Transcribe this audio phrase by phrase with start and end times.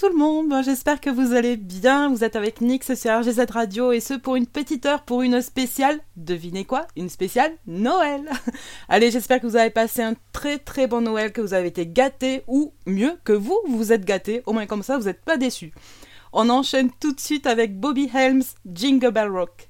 [0.00, 3.92] Tout le monde, j'espère que vous allez bien, vous êtes avec Nix sur RGZ Radio
[3.92, 6.86] et ce pour une petite heure pour une spéciale, devinez quoi?
[6.96, 8.30] Une spéciale Noël.
[8.88, 11.86] Allez, j'espère que vous avez passé un très très bon Noël, que vous avez été
[11.86, 15.36] gâtés ou mieux que vous, vous êtes gâtés, au moins comme ça vous n'êtes pas
[15.36, 15.74] déçus.
[16.32, 19.69] On enchaîne tout de suite avec Bobby Helms, Jingle Bell Rock.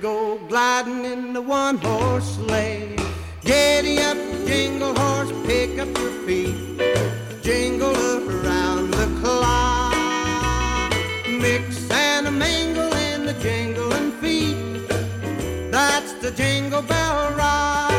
[0.00, 2.96] go gliding in the one horse sleigh.
[3.42, 6.56] Giddy up, jingle horse, pick up your feet.
[7.42, 10.92] Jingle around the clock.
[11.28, 14.88] Mix and a mingle in the jingling feet.
[15.70, 17.95] That's the jingle bell rock.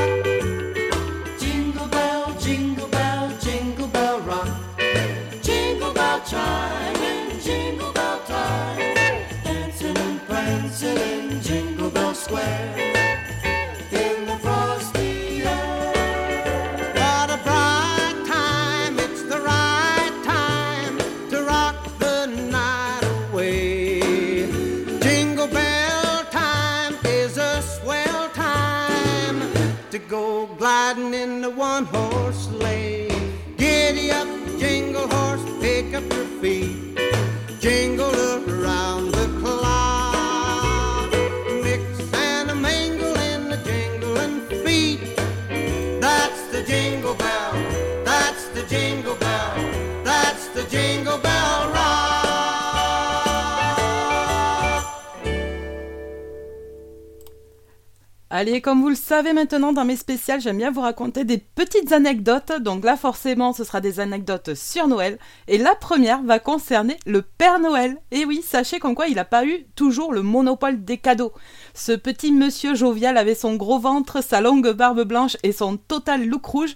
[58.40, 61.92] Allez, comme vous le savez maintenant dans mes spéciales, j'aime bien vous raconter des petites
[61.92, 62.52] anecdotes.
[62.62, 65.18] Donc là, forcément, ce sera des anecdotes sur Noël.
[65.48, 67.98] Et la première va concerner le Père Noël.
[68.12, 71.34] Et oui, sachez comme quoi il n'a pas eu toujours le monopole des cadeaux.
[71.74, 76.24] Ce petit monsieur jovial avait son gros ventre, sa longue barbe blanche et son total
[76.28, 76.76] look rouge.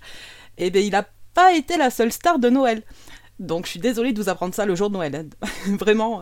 [0.57, 1.05] Eh bien, il n'a
[1.35, 2.81] pas été la seule star de Noël.
[3.41, 5.27] Donc je suis désolée de vous apprendre ça le jour de Noël.
[5.65, 6.21] Vraiment.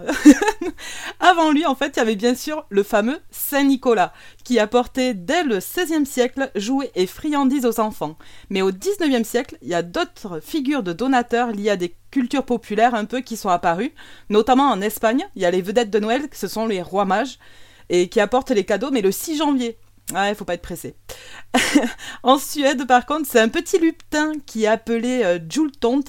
[1.20, 4.14] Avant lui, en fait, il y avait bien sûr le fameux Saint-Nicolas,
[4.46, 8.18] qui apportait dès le XVIe siècle jouets et friandises aux enfants.
[8.50, 12.46] Mais au XIXe siècle, il y a d'autres figures de donateurs liées à des cultures
[12.46, 13.94] populaires un peu qui sont apparues.
[14.30, 17.38] Notamment en Espagne, il y a les vedettes de Noël, ce sont les rois mages,
[17.90, 19.78] et qui apportent les cadeaux, mais le 6 janvier.
[20.14, 20.96] Ouais, faut pas être pressé.
[22.24, 26.04] en Suède, par contre, c'est un petit lutin qui est appelé euh, Jultont,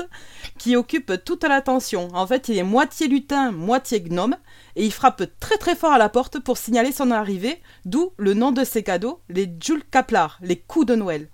[0.59, 2.09] qui occupe toute l'attention.
[2.15, 4.37] En fait, il est moitié lutin, moitié gnome,
[4.75, 8.33] et il frappe très très fort à la porte pour signaler son arrivée, d'où le
[8.33, 11.29] nom de ses cadeaux, les Julkaplar, les coups de Noël.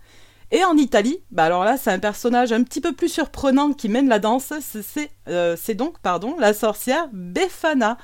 [0.51, 3.89] Et en Italie, bah alors là, c'est un personnage un petit peu plus surprenant qui
[3.89, 4.53] mène la danse.
[4.61, 7.99] C'est- euh, donc, pardon, la sorcière Befana,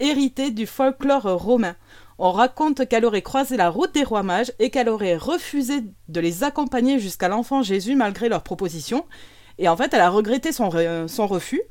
[0.00, 1.76] héritée du folklore romain.
[2.18, 6.20] On raconte qu'elle aurait croisé la route des rois mages et qu'elle aurait refusé de
[6.20, 9.06] les accompagner jusqu'à l'enfant Jésus malgré leurs propositions.
[9.58, 10.70] Et en fait, elle a regretté son,
[11.06, 11.62] son refus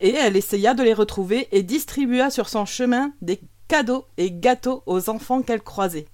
[0.00, 4.82] et elle essaya de les retrouver et distribua sur son chemin des cadeaux et gâteaux
[4.86, 6.06] aux enfants qu'elle croisait.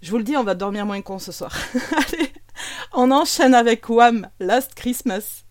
[0.00, 1.56] Je vous le dis, on va dormir moins con ce soir.
[1.96, 2.32] Allez,
[2.92, 5.44] on enchaîne avec Wham, Last Christmas.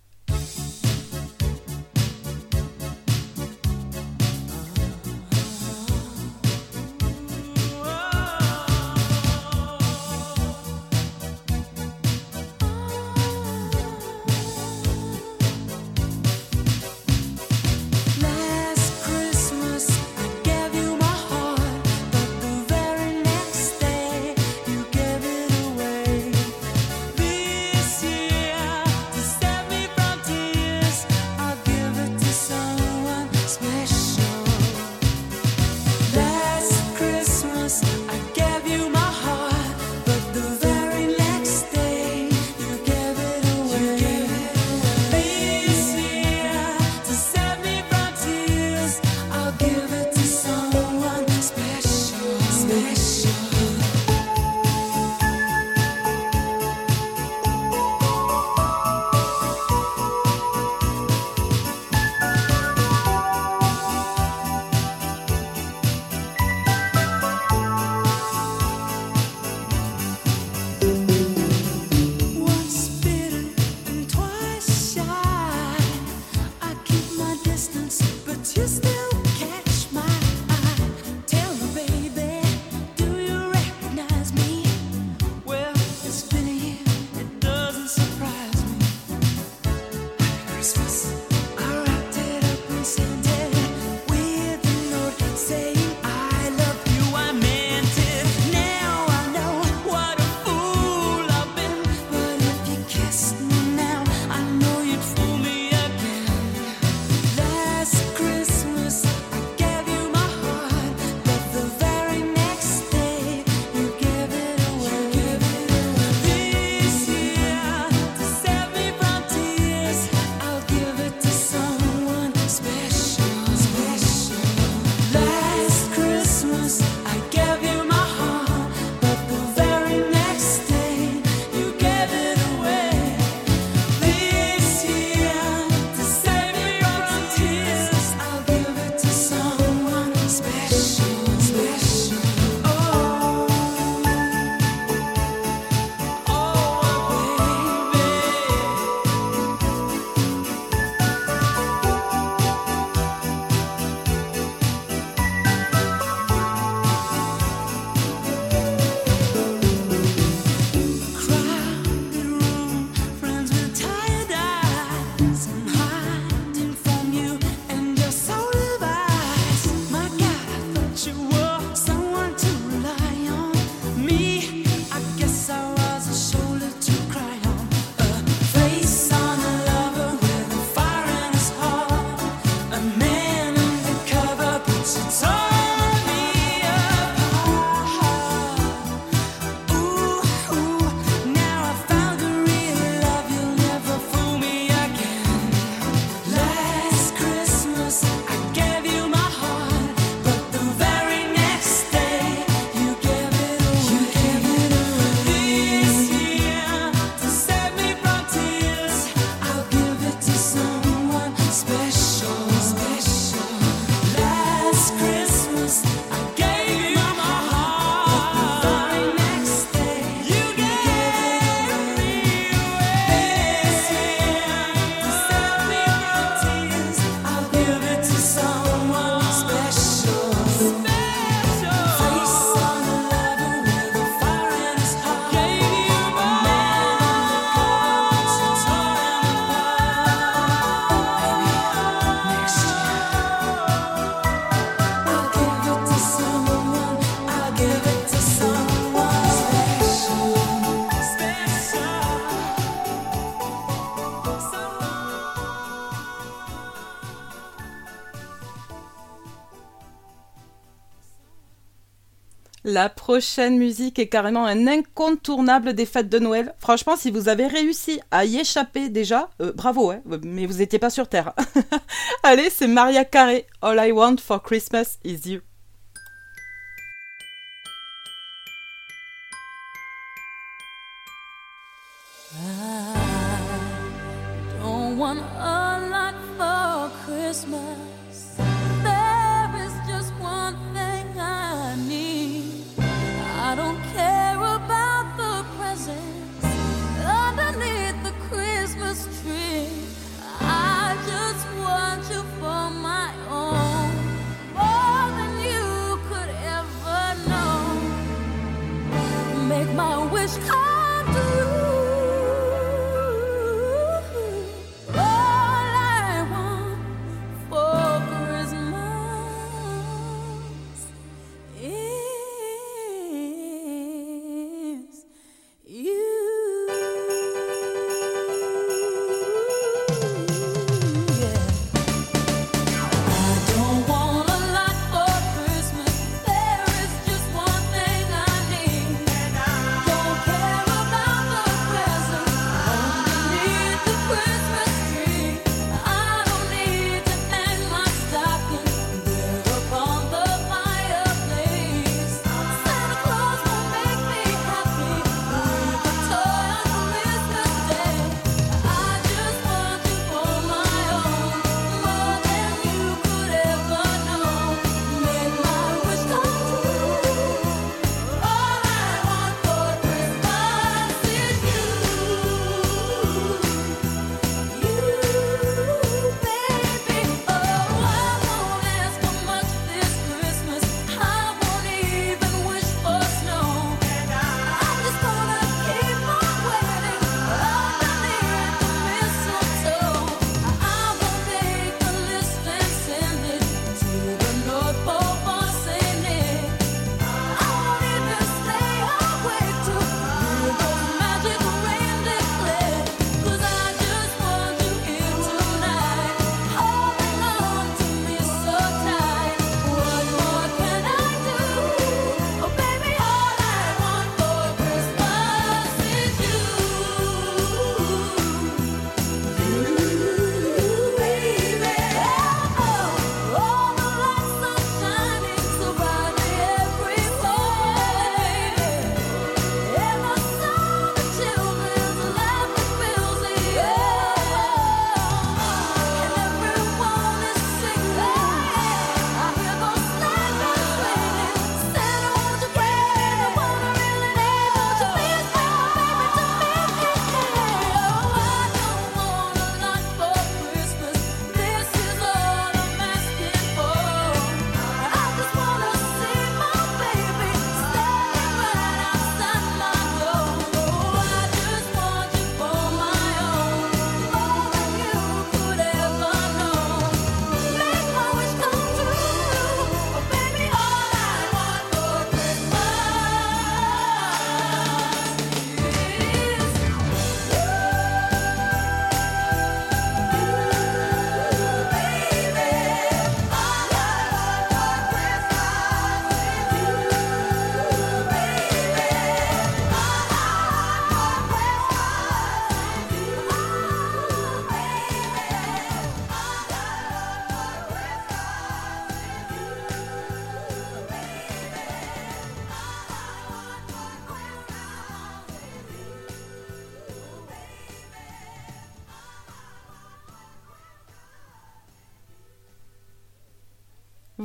[263.12, 266.54] prochaine musique est carrément un incontournable des fêtes de Noël.
[266.60, 270.02] Franchement, si vous avez réussi à y échapper déjà, euh, bravo, hein.
[270.10, 271.34] euh, mais vous n'étiez pas sur Terre.
[272.24, 273.48] Allez, c'est Maria Carey.
[273.62, 275.42] All I want for Christmas is you.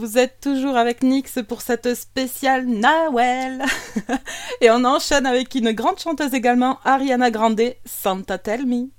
[0.06, 3.64] vous êtes toujours avec Nix pour cette spéciale Nawel.
[4.60, 8.90] Et on enchaîne avec une grande chanteuse également, Ariana Grande, Santa Tell Me.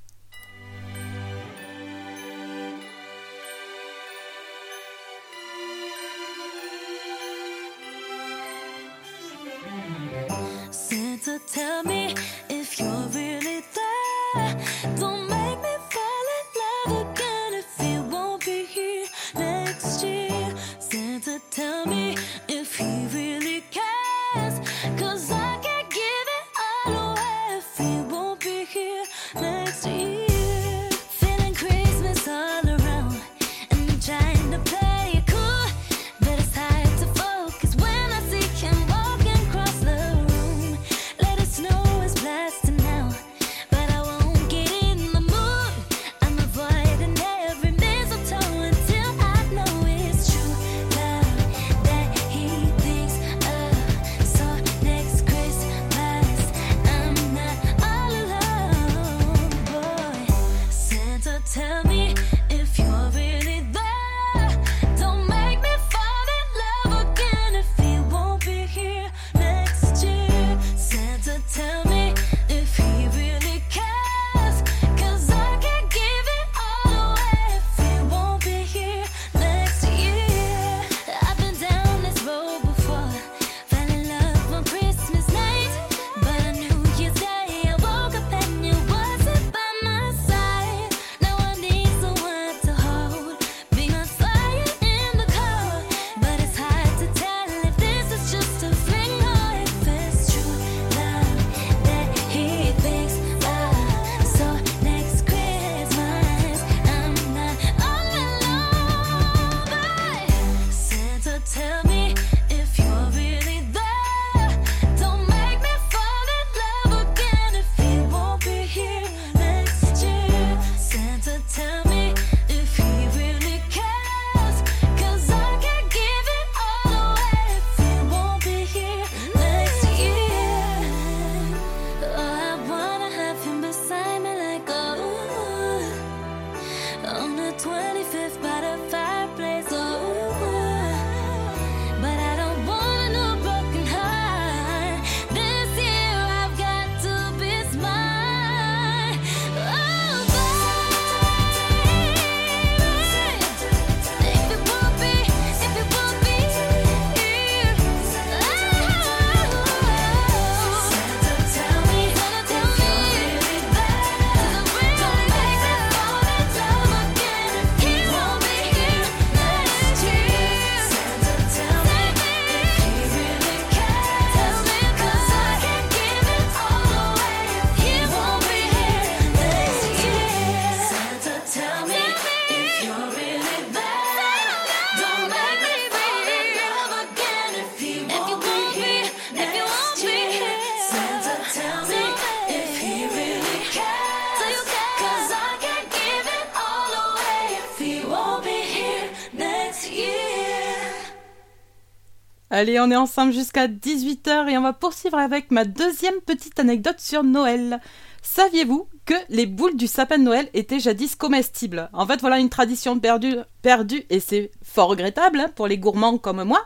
[202.57, 206.99] Allez, on est ensemble jusqu'à 18h et on va poursuivre avec ma deuxième petite anecdote
[206.99, 207.79] sur Noël.
[208.23, 211.87] Saviez-vous que les boules du sapin de Noël étaient jadis comestibles?
[211.93, 216.17] En fait, voilà une tradition perdue, perdue et c'est fort regrettable hein, pour les gourmands
[216.17, 216.63] comme moi.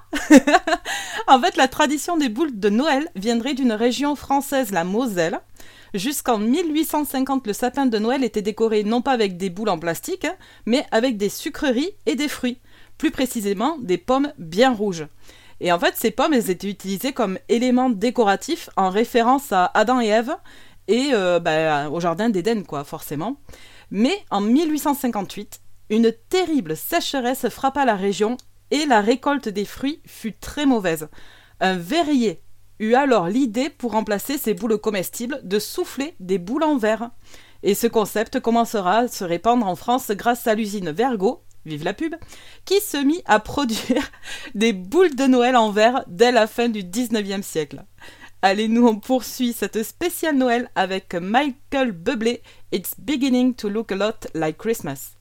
[1.27, 5.41] en fait, la tradition des boules de Noël viendrait d'une région française, la Moselle.
[5.93, 10.23] Jusqu'en 1850, le sapin de Noël était décoré non pas avec des boules en plastique,
[10.23, 12.60] hein, mais avec des sucreries et des fruits.
[12.97, 15.06] Plus précisément, des pommes bien rouges.
[15.63, 20.02] Et en fait, ces pommes, elles étaient utilisées comme éléments décoratifs en référence à Adam
[20.02, 20.36] et Ève
[20.88, 23.38] et euh, bah, au jardin d'Éden, quoi, forcément.
[23.91, 28.38] Mais en 1858, une terrible sécheresse frappa la région
[28.71, 31.10] et la récolte des fruits fut très mauvaise.
[31.60, 32.41] Un verrier
[32.80, 37.12] eut alors l'idée, pour remplacer ces boules comestibles, de souffler des boules en verre.
[37.62, 41.93] Et ce concept commencera à se répandre en France grâce à l'usine Vergo, vive la
[41.93, 42.15] pub,
[42.65, 44.12] qui se mit à produire
[44.56, 47.84] des boules de Noël en verre dès la fin du 19e siècle.
[48.41, 53.95] Allez, nous on poursuit cette spéciale Noël avec Michael Bublé, It's beginning to look a
[53.95, 55.20] lot like Christmas.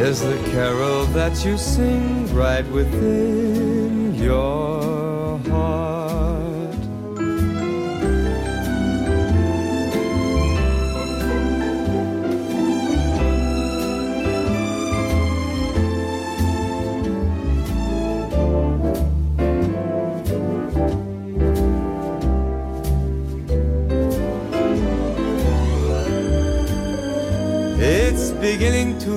[0.00, 5.96] is the carol that you sing right within your heart.
[27.78, 28.95] It's beginning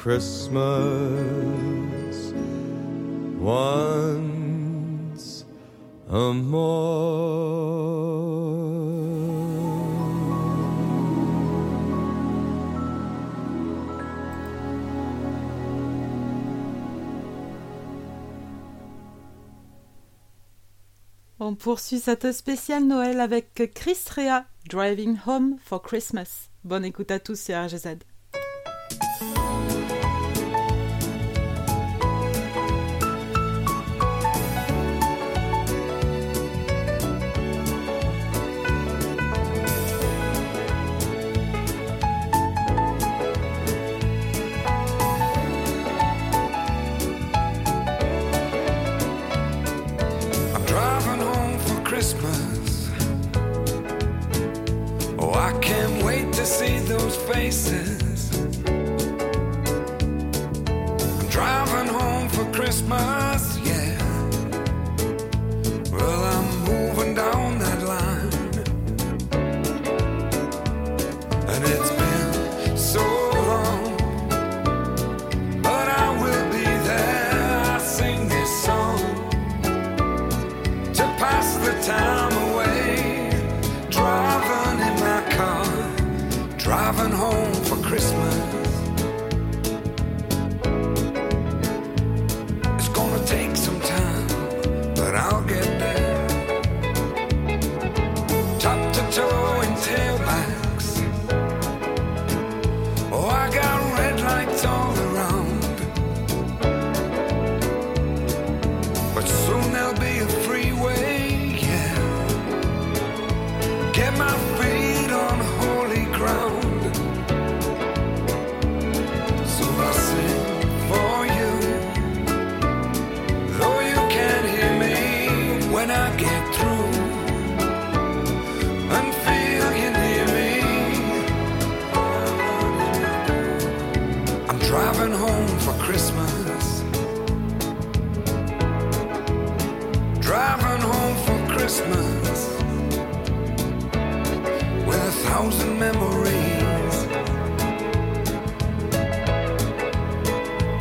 [0.00, 0.56] Christmas
[3.38, 5.44] once
[6.08, 6.80] more.
[21.38, 26.48] On poursuit cette spéciale Noël avec Chris Rea, Driving Home for Christmas.
[26.64, 27.98] Bonne écoute à tous sur RGZ.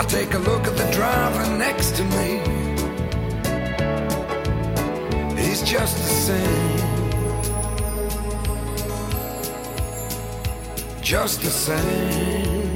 [0.10, 2.40] take a look at the driver next to me.
[5.40, 6.80] He's just the same.
[11.02, 12.69] Just the same.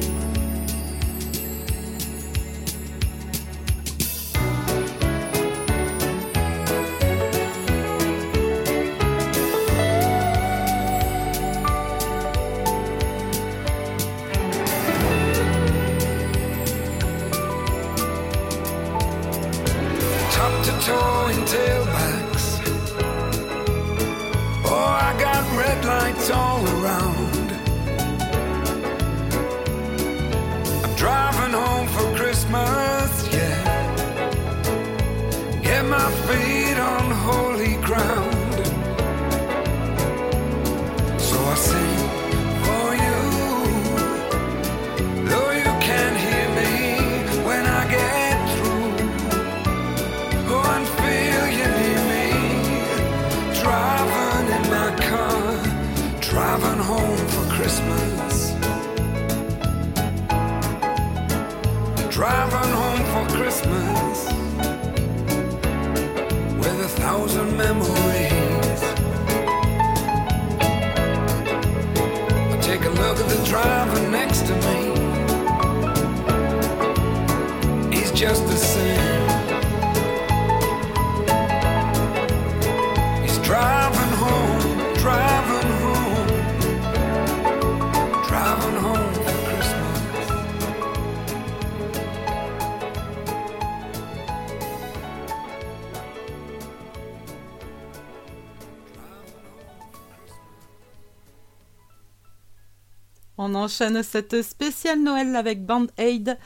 [103.56, 106.38] enchaîne cette spéciale Noël avec Band Aid.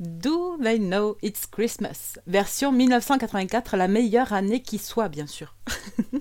[0.00, 2.18] Do They Know It's Christmas?
[2.26, 5.54] Version 1984, la meilleure année qui soit, bien sûr.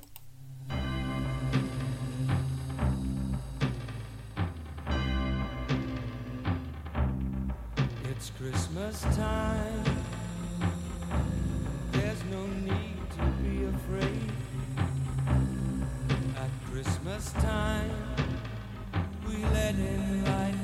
[8.12, 9.84] it's Christmas time.
[11.92, 14.32] There's no need to be afraid.
[16.38, 18.03] At Christmas time.
[19.52, 20.63] let it light.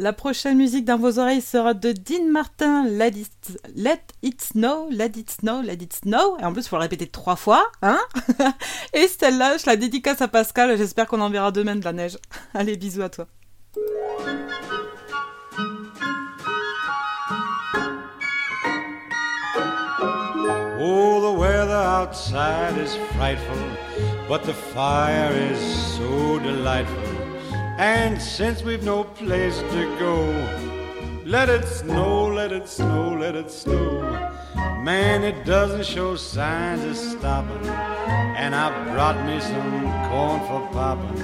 [0.00, 3.12] La prochaine musique dans vos oreilles sera de Dean Martin, Let
[4.22, 6.38] It, Snow, Let It Snow, Let It Snow.
[6.38, 8.00] Et en plus, il faut le répéter trois fois, hein
[8.94, 10.74] Et celle-là, je la dédicace à Pascal.
[10.78, 12.16] J'espère qu'on en verra demain de la neige.
[12.54, 13.26] Allez, bisous à toi.
[20.80, 23.54] Oh, the weather outside is frightful,
[24.30, 25.60] but the fire is
[25.98, 27.29] so delightful.
[27.80, 30.20] And since we've no place to go,
[31.24, 34.02] let it snow, let it snow, let it snow.
[34.84, 37.66] Man, it doesn't show signs of stopping.
[38.36, 41.20] And I brought me some corn for popping.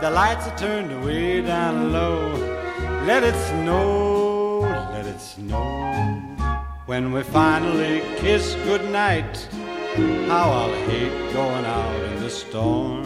[0.00, 2.36] The lights are turned way down low.
[3.04, 4.60] Let it snow,
[4.92, 5.58] let it snow.
[6.86, 9.48] When we finally kiss goodnight,
[10.28, 13.02] how I'll hate going out in the storm.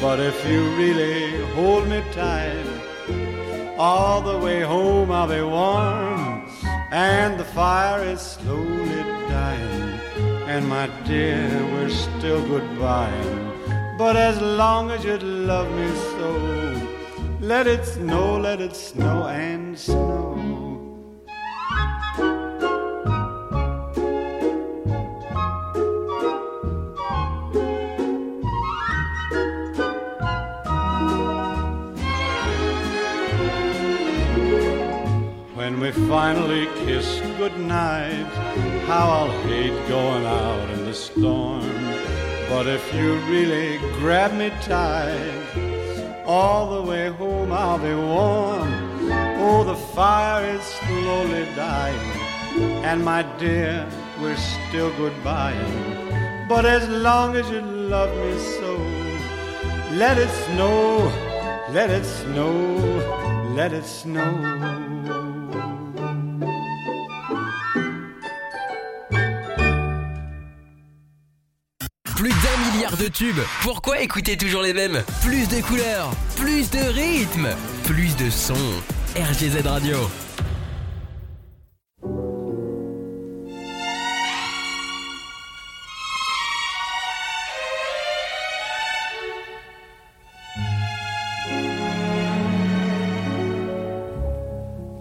[0.00, 2.64] But if you really hold me tight,
[3.76, 6.48] all the way home I'll be warm.
[6.90, 10.00] And the fire is slowly dying.
[10.48, 13.98] And my dear, we're still goodbying.
[13.98, 16.30] But as long as you love me so,
[17.40, 20.29] let it snow, let it snow and snow.
[35.70, 38.26] When we finally kiss goodnight,
[38.88, 41.62] how I'll hate going out in the storm.
[42.48, 48.68] But if you really grab me tight, all the way home I'll be warm.
[49.38, 52.10] Oh, the fire is slowly dying,
[52.82, 53.88] and my dear,
[54.20, 56.48] we're still goodbying.
[56.48, 58.76] But as long as you love me so,
[59.92, 60.96] let it snow,
[61.70, 62.58] let it snow,
[63.54, 64.89] let it snow.
[72.20, 73.40] Plus d'un milliard de tubes.
[73.62, 75.02] Pourquoi écouter toujours les mêmes?
[75.22, 77.48] Plus de couleurs, plus de rythmes,
[77.84, 78.54] plus de sons.
[79.16, 79.96] RGZ Radio.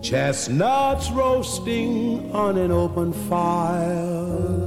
[0.02, 4.59] Chestnuts roasting on an open fire.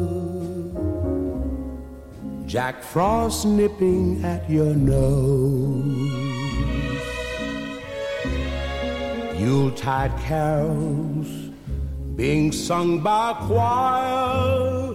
[2.52, 6.12] Jack Frost nipping at your nose.
[9.40, 11.29] Yuletide carols
[12.14, 14.94] being sung by choir.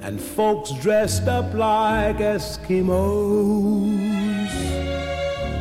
[0.00, 2.88] And folks dressed up like Eskimos.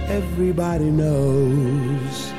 [0.08, 2.32] Everybody knows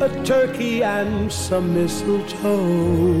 [0.00, 3.20] a turkey and some mistletoe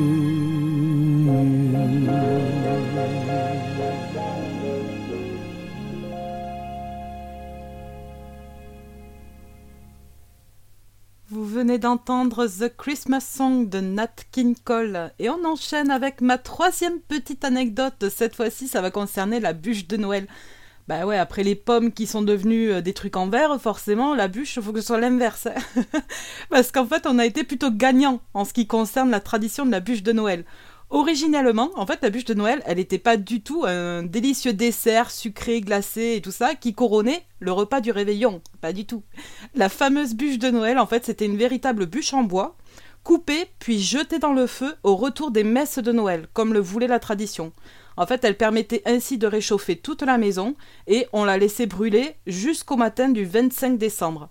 [11.81, 17.43] D'entendre The Christmas Song de Nat King Cole et on enchaîne avec ma troisième petite
[17.43, 18.05] anecdote.
[18.15, 20.27] Cette fois-ci, ça va concerner la bûche de Noël.
[20.87, 24.27] Bah ouais, après les pommes qui sont devenues euh, des trucs en verre, forcément, la
[24.27, 25.47] bûche, faut que ce soit l'inverse.
[26.51, 29.71] Parce qu'en fait, on a été plutôt gagnant en ce qui concerne la tradition de
[29.71, 30.45] la bûche de Noël.
[30.93, 35.09] Originellement, en fait, la bûche de Noël, elle n'était pas du tout un délicieux dessert
[35.09, 38.41] sucré, glacé et tout ça qui couronnait le repas du réveillon.
[38.59, 39.01] Pas du tout.
[39.55, 42.57] La fameuse bûche de Noël, en fait, c'était une véritable bûche en bois,
[43.05, 46.87] coupée puis jetée dans le feu au retour des messes de Noël, comme le voulait
[46.87, 47.53] la tradition.
[47.95, 50.55] En fait, elle permettait ainsi de réchauffer toute la maison
[50.87, 54.27] et on la laissait brûler jusqu'au matin du 25 décembre.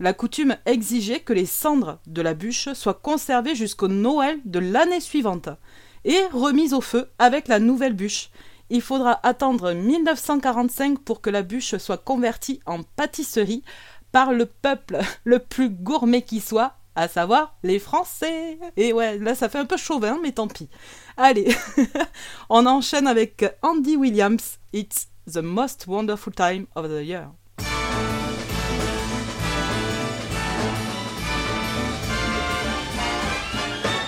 [0.00, 4.98] La coutume exigeait que les cendres de la bûche soient conservées jusqu'au Noël de l'année
[4.98, 5.50] suivante
[6.04, 8.30] et remises au feu avec la nouvelle bûche.
[8.70, 13.64] Il faudra attendre 1945 pour que la bûche soit convertie en pâtisserie
[14.12, 18.58] par le peuple le plus gourmet qui soit, à savoir les Français.
[18.76, 20.68] Et ouais, là ça fait un peu chauvin, mais tant pis.
[21.16, 21.54] Allez,
[22.48, 24.58] on enchaîne avec Andy Williams.
[24.72, 27.30] It's the most wonderful time of the year.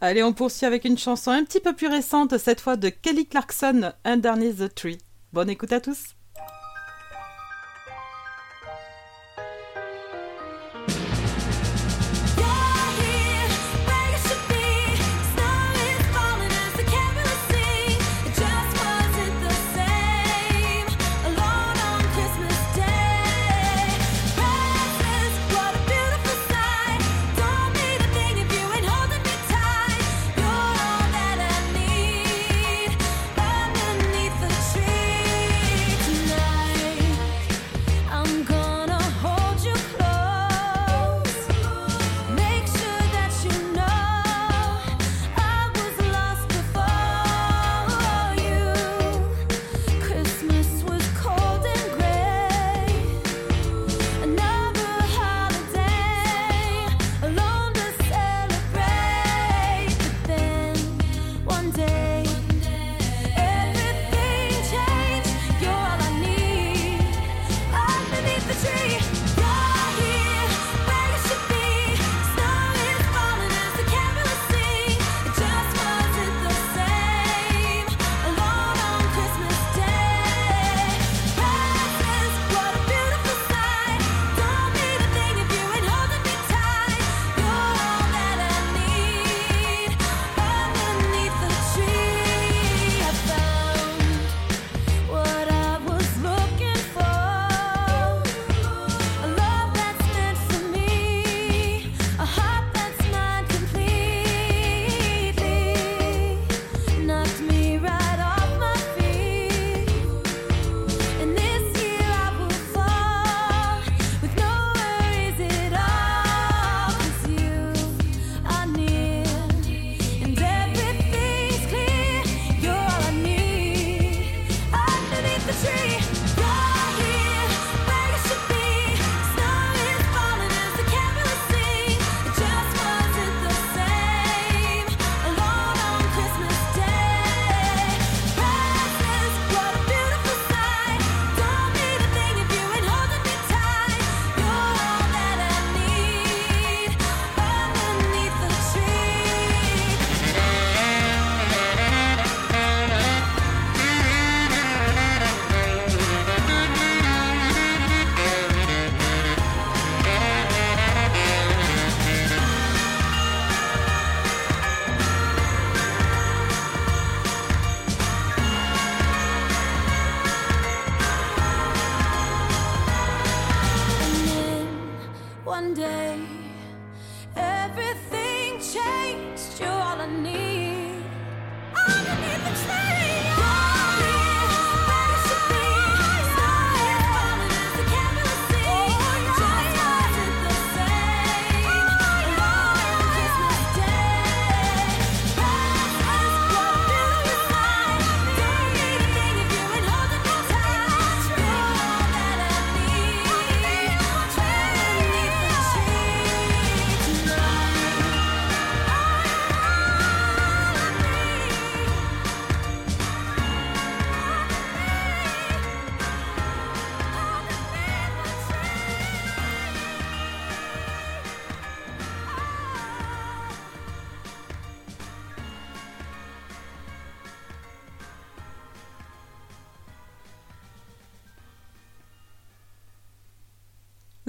[0.00, 3.26] Allez, on poursuit avec une chanson un petit peu plus récente, cette fois de Kelly
[3.26, 4.98] Clarkson, Underneath the Tree.
[5.32, 6.14] Bonne écoute à tous.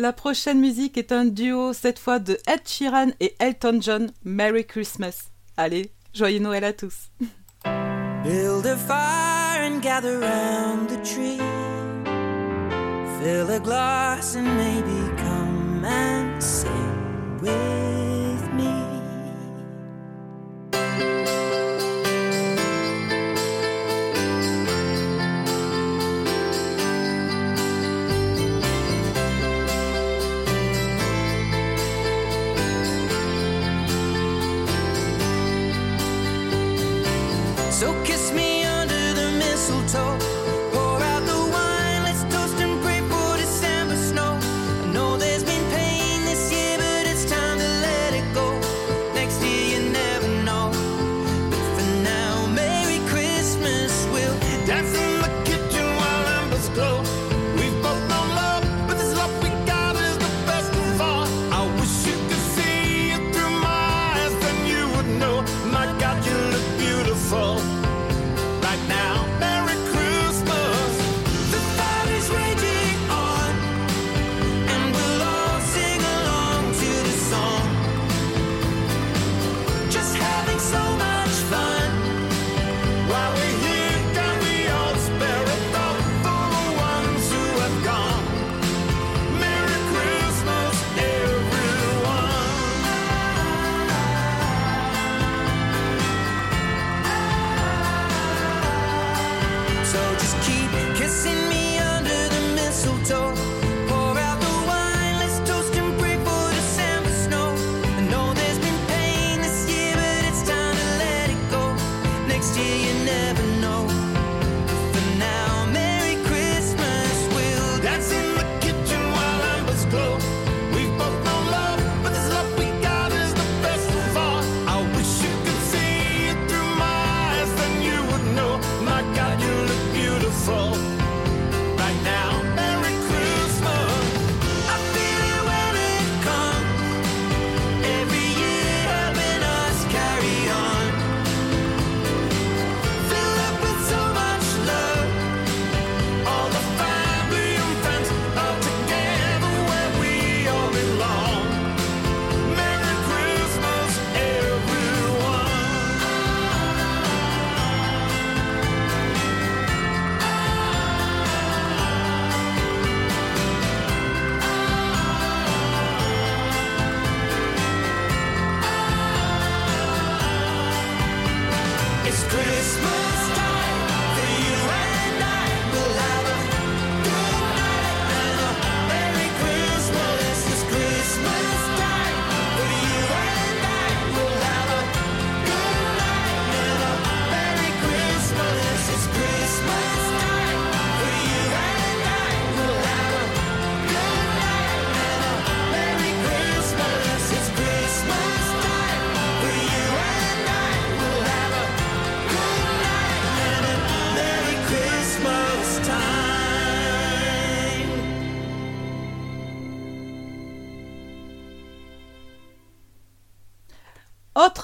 [0.06, 4.12] La prochaine musique est un duo, cette fois de Ed Sheeran et Elton John.
[4.24, 5.32] Merry Christmas.
[5.58, 7.10] Allez, joyeux Noël à tous.
[8.24, 11.39] Build a fire and gather round the tree.
[13.18, 18.70] Fill a glass and maybe come and sing with me.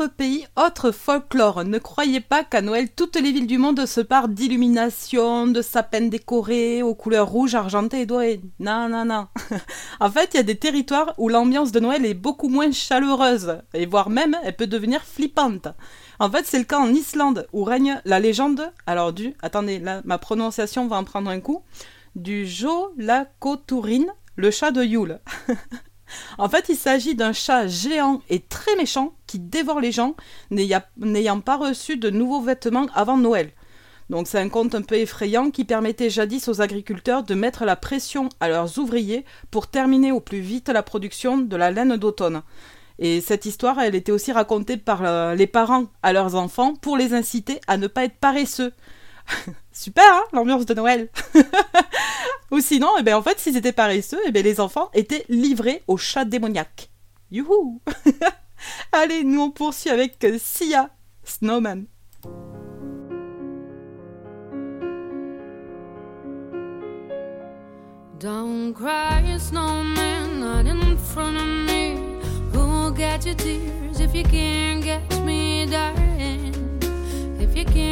[0.02, 1.64] autre pays, autre folklore.
[1.64, 6.02] Ne croyez pas qu'à Noël, toutes les villes du monde se parent d'illuminations, de sapins
[6.08, 8.42] décorés, aux couleurs rouges, argentées et dorées.
[8.60, 9.28] Non, non, non.
[10.00, 13.60] en fait, il y a des territoires où l'ambiance de Noël est beaucoup moins chaleureuse,
[13.76, 15.68] et voire même, elle peut devenir flippante.
[16.20, 20.02] En fait, c'est le cas en Islande, où règne la légende, alors du, attendez, là,
[20.04, 21.62] ma prononciation va en prendre un coup,
[22.16, 25.20] du Jolakoturin, le chat de Yule.
[26.38, 30.16] En fait, il s'agit d'un chat géant et très méchant qui dévore les gens,
[30.50, 33.52] n'aya- n'ayant pas reçu de nouveaux vêtements avant Noël.
[34.10, 37.78] Donc c'est un conte un peu effrayant qui permettait jadis aux agriculteurs de mettre la
[37.78, 42.42] pression à leurs ouvriers pour terminer au plus vite la production de la laine d'automne.
[43.00, 46.98] Et cette histoire, elle était aussi racontée par euh, les parents à leurs enfants pour
[46.98, 48.74] les inciter à ne pas être paresseux.
[49.72, 51.10] Super, hein, l'ambiance de Noël.
[52.52, 55.84] Ou sinon, eh ben, en fait, s'ils étaient paresseux, eh ben, les enfants étaient livrés
[55.88, 56.90] au chat démoniaque.
[57.32, 57.82] Youhou
[58.92, 60.90] Allez, nous on poursuit avec Sia,
[61.24, 61.86] Snowman.
[68.22, 71.98] Don't cry, snowman, not in front of me.
[72.54, 76.54] Who'll get your tears if you can't catch me, darling?
[77.40, 77.91] If you can't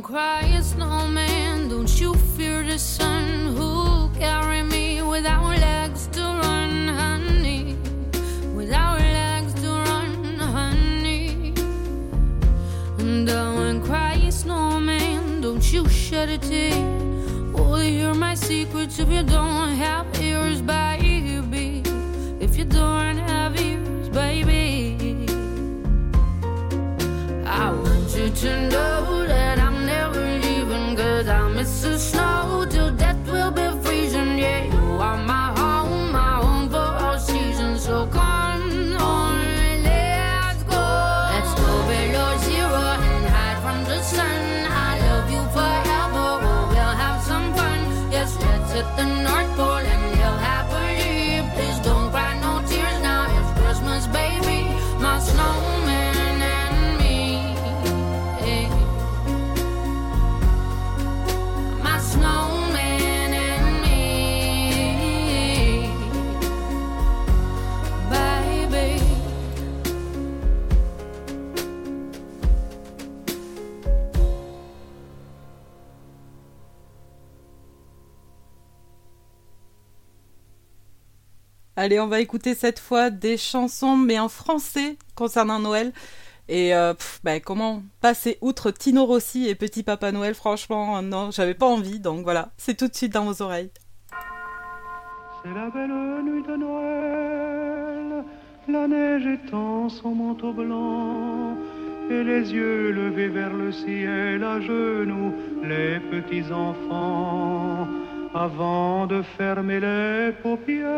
[0.00, 1.68] Don't cry, snowman.
[1.68, 3.54] Don't you fear the sun?
[3.54, 7.76] Who carry me without legs to run, honey?
[8.54, 11.52] Without legs to run, honey.
[12.96, 15.42] Don't uh, cry, snowman.
[15.42, 16.82] Don't you shed a tear.
[17.54, 19.69] Oh, hear my secrets if you don't
[81.82, 85.94] Allez, on va écouter cette fois des chansons, mais en français, concernant Noël.
[86.46, 90.34] Et euh, pff, ben, comment passer outre Tino Rossi et Petit Papa Noël?
[90.34, 91.98] Franchement, euh, non, j'avais pas envie.
[91.98, 93.70] Donc voilà, c'est tout de suite dans vos oreilles.
[95.42, 98.24] C'est la belle nuit de Noël,
[98.68, 101.56] la neige étend son manteau blanc,
[102.10, 105.32] et les yeux levés vers le ciel, à genoux,
[105.64, 107.88] les petits enfants,
[108.34, 110.88] avant de fermer les paupières,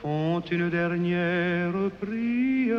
[0.00, 2.74] font une dernière prière.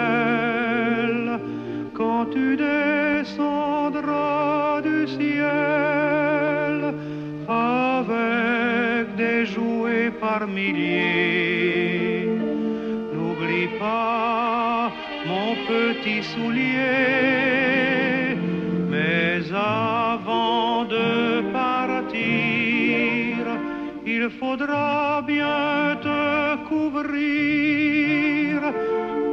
[1.94, 4.02] quand tu descendras
[4.82, 6.94] du ciel
[7.48, 12.30] avec des jouets par milliers,
[13.14, 14.77] n'oublie pas
[15.78, 16.86] mon petit soulier,
[18.90, 22.18] mais avant de partir,
[24.06, 28.62] il faudra bien te couvrir.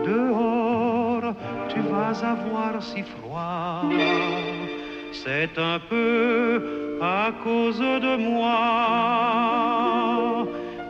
[0.05, 1.35] Dehors,
[1.69, 3.83] tu vas avoir si froid.
[5.13, 9.65] C'est un peu à cause de moi.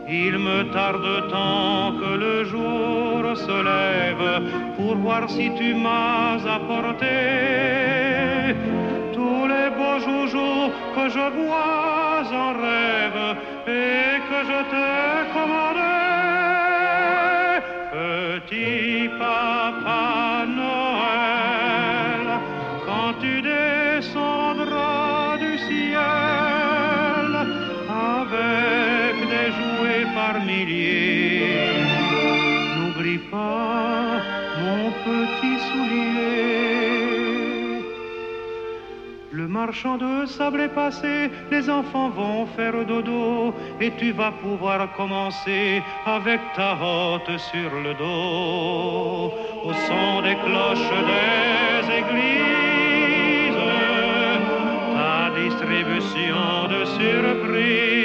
[0.07, 7.05] Il me tarde tant que le jour se lève pour voir si tu m'as apporté
[9.13, 13.37] tous les beaux joujoux que je vois en rêve
[13.67, 15.14] et que je t'ai
[39.65, 43.51] marchand de sable est passé, les enfants vont faire dodo
[43.81, 49.33] et tu vas pouvoir commencer avec ta hotte sur le dos
[49.67, 53.63] au son des cloches des églises,
[54.93, 58.04] ta distribution de surprises.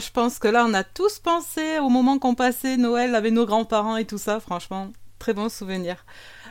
[0.00, 3.46] Je pense que là, on a tous pensé au moment qu'on passait Noël avec nos
[3.46, 4.40] grands-parents et tout ça.
[4.40, 4.88] Franchement,
[5.18, 6.04] très bon souvenir.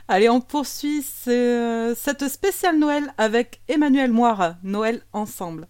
[0.08, 4.56] Allez, on poursuit ce- cette spéciale Noël avec Emmanuel Moire.
[4.64, 5.68] Noël ensemble.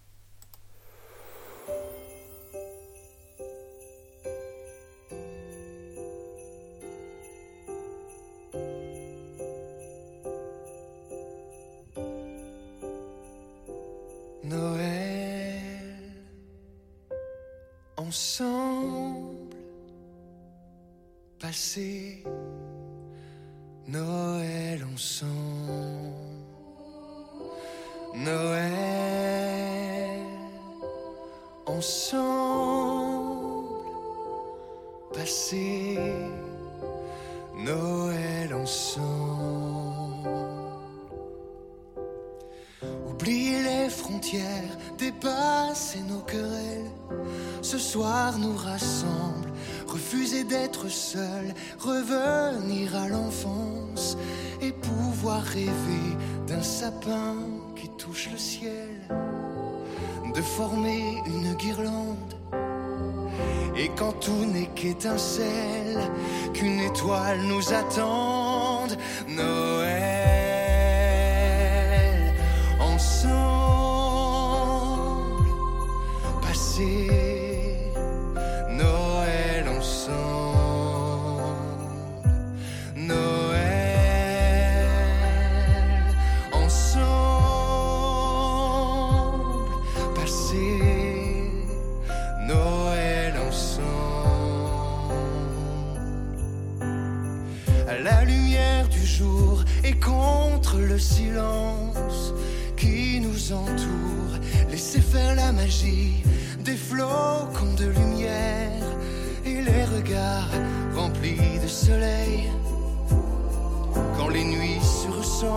[115.42, 115.50] D'un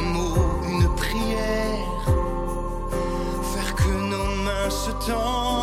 [0.00, 0.36] mot,
[0.68, 2.04] une prière,
[3.54, 5.57] faire que nos mains se tendent,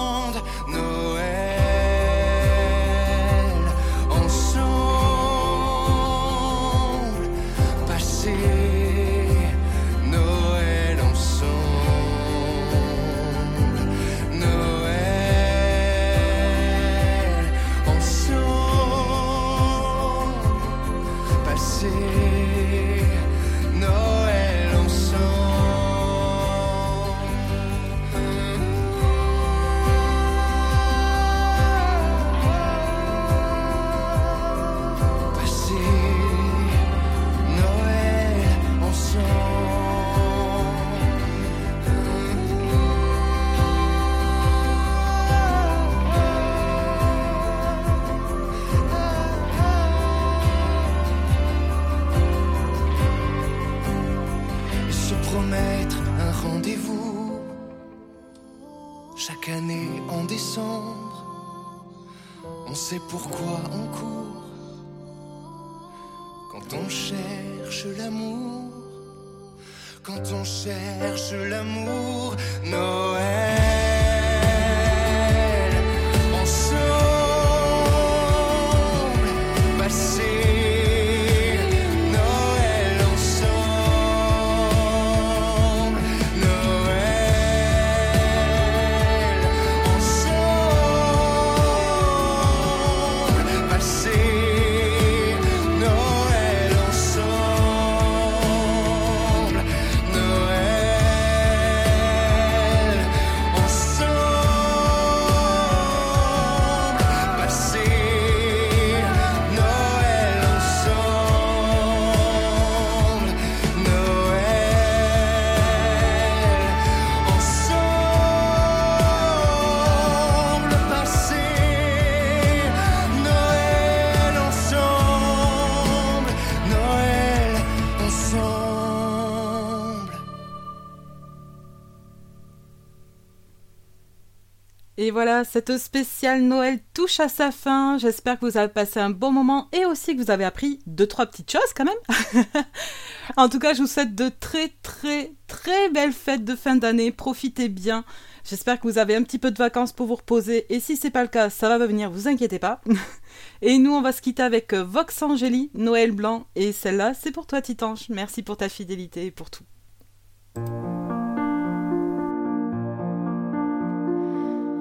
[135.44, 137.98] Cette spéciale Noël touche à sa fin.
[137.98, 141.08] J'espère que vous avez passé un bon moment et aussi que vous avez appris deux,
[141.08, 142.46] trois petites choses quand même.
[143.38, 147.12] en tout cas, je vous souhaite de très, très, très belles fêtes de fin d'année.
[147.12, 148.06] Profitez bien.
[148.44, 150.72] J'espère que vous avez un petit peu de vacances pour vous reposer.
[150.74, 152.80] Et si c'est pas le cas, ça va venir, vous inquiétez pas.
[153.62, 156.46] et nous, on va se quitter avec euh, Vox Angeli, Noël Blanc.
[156.56, 158.10] Et celle-là, c'est pour toi, Titanche.
[158.10, 159.64] Merci pour ta fidélité et pour tout.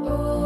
[0.07, 0.44] Oh.